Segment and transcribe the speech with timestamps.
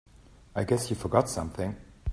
[0.55, 1.75] I guess you forgot something.